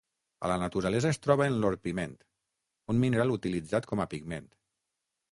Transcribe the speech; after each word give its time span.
A 0.47 0.49
la 0.51 0.53
naturalesa 0.61 1.09
es 1.15 1.19
troba 1.25 1.45
en 1.49 1.57
l'orpiment, 1.65 2.15
un 2.93 3.01
mineral 3.03 3.33
utilitzat 3.35 3.87
com 3.91 4.01
a 4.03 4.09
pigment. 4.15 4.49